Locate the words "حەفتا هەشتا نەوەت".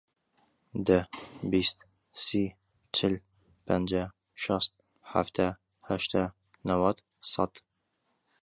5.11-6.97